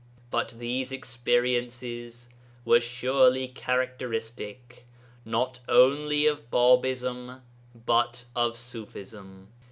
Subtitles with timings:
[0.31, 2.27] But these experiences
[2.65, 4.87] were surely characteristic,
[5.25, 7.41] not only of Bābism,
[7.75, 9.45] but of Ṣufism.